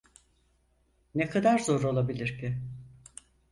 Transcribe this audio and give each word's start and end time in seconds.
Ne 1.15 1.29
kadar 1.29 1.57
zor 1.59 1.83
olabilir 1.83 2.37
ki? 2.39 2.61